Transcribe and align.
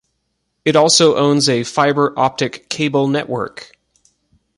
It 0.65 0.75
also 0.75 1.15
owns 1.15 1.47
a 1.47 1.63
fibre 1.63 2.17
optic 2.19 2.69
cable 2.69 3.07
network. 3.07 3.77